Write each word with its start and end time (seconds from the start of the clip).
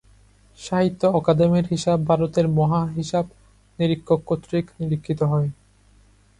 সাহিত্য 0.59 1.01
অকাদেমির 1.19 1.65
হিসাব 1.65 1.97
ভারতের 2.09 2.45
মহা 2.57 2.81
হিসাবনিরীক্ষক 2.97 4.19
কর্তৃক 4.29 4.65
নিরীক্ষিত 4.79 5.19
হয়। 5.31 5.49